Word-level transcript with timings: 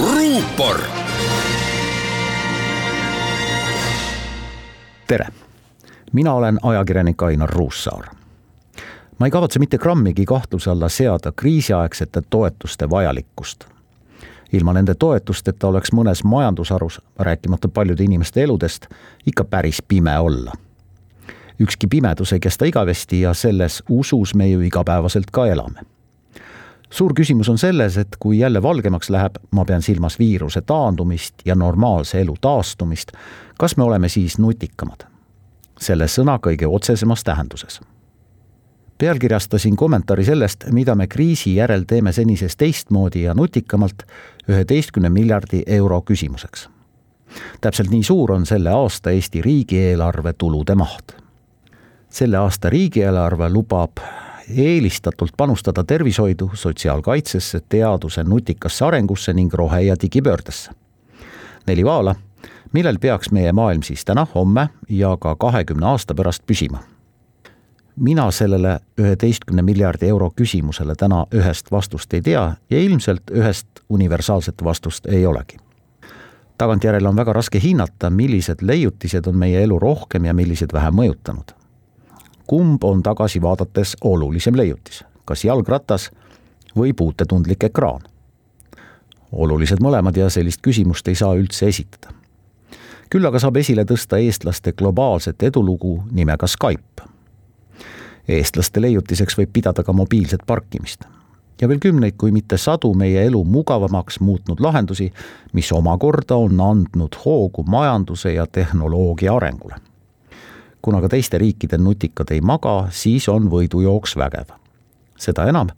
ruupor. 0.00 0.80
tere, 5.06 5.26
mina 6.12 6.32
olen 6.32 6.58
ajakirjanik 6.62 7.22
Ainar 7.22 7.50
Ruussaar. 7.50 8.04
ma 9.18 9.26
ei 9.26 9.30
kavatse 9.30 9.58
mitte 9.58 9.78
grammigi 9.78 10.24
kahtluse 10.24 10.70
alla 10.70 10.88
seada 10.88 11.32
kriisiaegsete 11.36 12.22
toetuste 12.30 12.90
vajalikkust. 12.90 13.64
ilma 14.52 14.72
nende 14.72 14.94
toetusteta 14.94 15.68
oleks 15.68 15.92
mõnes 15.92 16.24
majandusharus, 16.24 17.00
rääkimata 17.18 17.68
paljude 17.68 18.04
inimeste 18.04 18.42
eludest, 18.42 18.86
ikka 19.26 19.44
päris 19.44 19.82
pime 19.82 20.18
olla. 20.18 20.52
ükski 21.60 21.86
pimedus 21.86 22.32
ei 22.32 22.40
kesta 22.40 22.64
igavesti 22.64 23.20
ja 23.20 23.34
selles 23.34 23.82
usus 23.88 24.34
me 24.34 24.48
ju 24.48 24.60
igapäevaselt 24.60 25.30
ka 25.30 25.46
elame 25.46 25.93
suur 26.94 27.14
küsimus 27.14 27.48
on 27.50 27.58
selles, 27.58 27.96
et 27.98 28.16
kui 28.18 28.38
jälle 28.38 28.62
valgemaks 28.62 29.10
läheb, 29.10 29.40
ma 29.50 29.64
pean 29.64 29.82
silmas 29.82 30.18
viiruse 30.18 30.62
taandumist 30.62 31.42
ja 31.44 31.54
normaalse 31.54 32.20
elu 32.20 32.36
taastumist, 32.40 33.12
kas 33.58 33.76
me 33.76 33.84
oleme 33.84 34.08
siis 34.08 34.38
nutikamad? 34.38 35.08
selle 35.80 36.06
sõna 36.06 36.36
kõige 36.38 36.68
otsesemas 36.70 37.24
tähenduses. 37.24 37.80
pealkirjastasin 38.98 39.76
kommentaari 39.76 40.24
sellest, 40.24 40.64
mida 40.70 40.94
me 40.94 41.06
kriisi 41.06 41.56
järel 41.56 41.82
teeme 41.82 42.12
senisest 42.12 42.58
teistmoodi 42.58 43.22
ja 43.22 43.34
nutikamalt 43.34 44.06
üheteistkümne 44.48 45.10
miljardi 45.10 45.62
euro 45.66 46.00
küsimuseks. 46.00 46.68
täpselt 47.60 47.90
nii 47.90 48.02
suur 48.02 48.32
on 48.32 48.46
selle 48.46 48.70
aasta 48.70 49.10
Eesti 49.10 49.42
riigieelarve 49.42 50.32
tulude 50.32 50.74
maht. 50.74 51.12
selle 52.08 52.36
aasta 52.36 52.70
riigieelarve 52.70 53.50
lubab 53.50 53.98
eelistatult 54.56 55.30
panustada 55.36 55.84
tervishoidu, 55.84 56.50
sotsiaalkaitsesse, 56.54 57.60
teaduse 57.68 58.24
nutikasse 58.24 58.84
arengusse 58.84 59.32
ning 59.32 59.54
rohe- 59.54 59.80
ja 59.80 59.96
digipöördesse. 60.02 60.70
neli 61.66 61.84
vaala, 61.84 62.14
millel 62.72 62.98
peaks 63.00 63.30
meie 63.30 63.52
maailm 63.52 63.82
siis 63.82 64.04
täna, 64.04 64.26
homme 64.34 64.68
ja 64.88 65.16
ka 65.16 65.36
kahekümne 65.36 65.86
aasta 65.86 66.14
pärast 66.14 66.42
püsima. 66.46 66.78
mina 67.96 68.30
sellele 68.30 68.80
üheteistkümne 68.98 69.62
miljardi 69.62 70.08
euro 70.08 70.30
küsimusele 70.36 70.94
täna 70.94 71.26
ühest 71.34 71.70
vastust 71.70 72.14
ei 72.14 72.22
tea 72.22 72.56
ja 72.70 72.80
ilmselt 72.80 73.30
ühest 73.30 73.66
universaalset 73.88 74.64
vastust 74.64 75.06
ei 75.06 75.26
olegi 75.26 75.56
tagantjärele 76.58 77.08
on 77.08 77.16
väga 77.16 77.32
raske 77.32 77.60
hinnata, 77.62 78.10
millised 78.10 78.62
leiutised 78.62 79.26
on 79.26 79.36
meie 79.36 79.62
elu 79.62 79.78
rohkem 79.78 80.24
ja 80.24 80.34
millised 80.34 80.72
vähem 80.72 80.94
mõjutanud 80.94 81.63
kumb 82.46 82.84
on 82.84 83.02
tagasi 83.02 83.42
vaadates 83.42 83.96
olulisem 84.04 84.56
leiutis, 84.56 85.04
kas 85.24 85.44
jalgratas 85.44 86.10
või 86.76 86.92
puutetundlik 86.92 87.64
ekraan? 87.64 88.00
olulised 89.34 89.80
mõlemad 89.82 90.16
ja 90.16 90.28
sellist 90.30 90.60
küsimust 90.62 91.08
ei 91.08 91.14
saa 91.18 91.34
üldse 91.34 91.66
esitada. 91.66 92.12
küll 93.10 93.26
aga 93.26 93.38
saab 93.38 93.56
esile 93.56 93.84
tõsta 93.84 94.18
eestlaste 94.18 94.72
globaalset 94.72 95.42
edulugu 95.42 96.02
nimega 96.10 96.46
Skype. 96.46 97.02
eestlaste 98.28 98.80
leiutiseks 98.80 99.38
võib 99.38 99.52
pidada 99.52 99.82
ka 99.82 99.92
mobiilset 99.92 100.46
parkimist 100.46 101.04
ja 101.60 101.68
veel 101.68 101.78
kümneid, 101.78 102.14
kui 102.18 102.32
mitte 102.32 102.58
sadu 102.58 102.94
meie 102.94 103.26
elu 103.26 103.44
mugavamaks 103.44 104.20
muutnud 104.20 104.60
lahendusi, 104.60 105.12
mis 105.52 105.72
omakorda 105.72 106.36
on 106.36 106.60
andnud 106.60 107.16
hoogu 107.24 107.62
majanduse 107.62 108.32
ja 108.32 108.46
tehnoloogia 108.46 109.34
arengule 109.36 109.93
kuna 110.84 111.00
ka 111.00 111.08
teiste 111.08 111.38
riikide 111.38 111.78
nutikad 111.78 112.28
ei 112.30 112.40
maga, 112.44 112.88
siis 112.90 113.28
on 113.32 113.48
võidujooks 113.48 114.18
vägev. 114.20 114.52
seda 115.16 115.46
enam, 115.48 115.70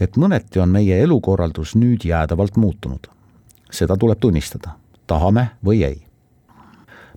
et 0.00 0.16
mõneti 0.16 0.60
on 0.62 0.70
meie 0.72 1.02
elukorraldus 1.02 1.74
nüüd 1.76 2.04
jäädavalt 2.04 2.56
muutunud. 2.56 3.06
seda 3.70 3.96
tuleb 3.96 4.18
tunnistada, 4.20 4.70
tahame 5.06 5.50
või 5.64 5.84
ei. 5.84 6.02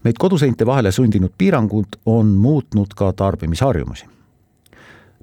meid 0.03 0.15
koduseinte 0.19 0.65
vahele 0.65 0.91
sundinud 0.91 1.31
piirangud 1.37 1.87
on 2.05 2.27
muutnud 2.27 2.93
ka 2.95 3.13
tarbimisharjumusi. 3.13 4.05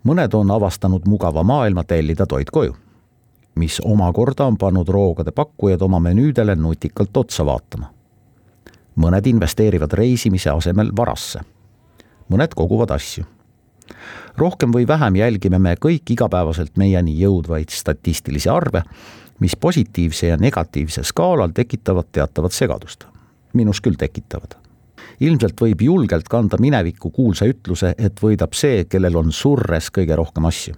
mõned 0.05 0.35
on 0.35 0.51
avastanud 0.51 1.03
mugava 1.07 1.43
maailma 1.43 1.85
tellida 1.85 2.27
toit 2.27 2.51
koju, 2.51 2.77
mis 3.55 3.81
omakorda 3.85 4.45
on 4.45 4.57
pannud 4.57 4.89
roogade 4.89 5.31
pakkujad 5.31 5.83
oma 5.83 6.01
menüüdele 6.01 6.57
nutikalt 6.57 7.17
otsa 7.17 7.47
vaatama 7.47 7.93
mõned 8.97 9.27
investeerivad 9.27 9.93
reisimise 9.93 10.51
asemel 10.51 10.91
varasse 10.97 11.41
mõned 12.35 12.55
koguvad 12.57 12.91
asju. 12.95 13.25
rohkem 14.37 14.73
või 14.75 14.87
vähem 14.89 15.17
jälgime 15.17 15.59
me 15.59 15.77
kõik 15.79 16.11
igapäevaselt 16.11 16.77
meieni 16.77 17.15
jõudvaid 17.21 17.71
statistilisi 17.71 18.49
arve, 18.49 18.83
mis 19.41 19.57
positiivse 19.57 20.27
ja 20.27 20.37
negatiivse 20.37 21.05
skaalal 21.05 21.53
tekitavad 21.55 22.11
teatavat 22.13 22.53
segadust. 22.53 23.05
minus 23.53 23.81
küll 23.81 23.97
tekitavad. 23.99 24.57
ilmselt 25.21 25.61
võib 25.61 25.83
julgelt 25.83 26.29
kanda 26.29 26.57
minevikku 26.61 27.11
kuulsa 27.11 27.45
ütluse, 27.45 27.95
et 27.99 28.23
võidab 28.23 28.55
see, 28.55 28.85
kellel 28.85 29.17
on 29.17 29.33
surres 29.33 29.91
kõige 29.91 30.17
rohkem 30.17 30.45
asju. 30.45 30.75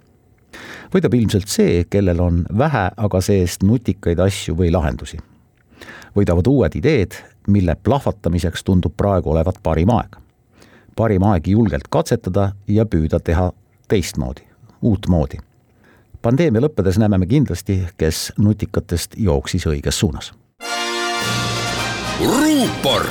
võidab 0.94 1.14
ilmselt 1.14 1.48
see, 1.48 1.84
kellel 1.84 2.20
on 2.20 2.44
vähe, 2.58 2.90
aga 2.96 3.20
see-eest 3.20 3.62
nutikaid 3.62 4.18
asju 4.18 4.56
või 4.56 4.70
lahendusi. 4.70 5.18
võidavad 6.16 6.46
uued 6.46 6.76
ideed, 6.76 7.14
mille 7.46 7.76
plahvatamiseks 7.82 8.64
tundub 8.64 8.92
praegu 8.96 9.30
olevat 9.30 9.62
parim 9.62 9.90
aeg 9.90 10.25
parim 10.96 11.24
aeg 11.28 11.48
julgelt 11.52 11.88
katsetada 11.92 12.50
ja 12.68 12.86
püüda 12.86 13.20
teha 13.20 13.50
teistmoodi, 13.88 14.42
uutmoodi. 14.82 15.38
pandeemia 16.22 16.64
lõppedes 16.64 16.98
näeme 16.98 17.18
me 17.18 17.26
kindlasti, 17.26 17.82
kes 17.96 18.32
nutikatest 18.38 19.14
jooksis 19.16 19.66
õiges 19.66 19.98
suunas. 20.00 20.32
ruupor 22.20 23.06